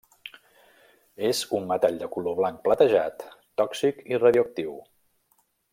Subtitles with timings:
[1.27, 3.29] És un metall de color blanc platejat,
[3.63, 4.77] tòxic i radioactiu.